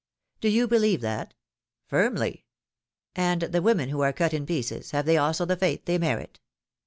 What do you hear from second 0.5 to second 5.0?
you believe that?^^ Firmly ^^And the women who are cut in pieces—